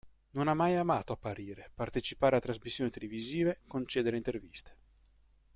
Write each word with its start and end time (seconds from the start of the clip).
Non 0.31 0.47
ha 0.47 0.55
mai 0.55 0.73
amato 0.75 1.13
apparire, 1.13 1.69
partecipare 1.75 2.35
a 2.35 2.39
trasmissioni 2.39 2.89
televisive, 2.89 3.59
concedere 3.67 4.17
interviste. 4.17 4.77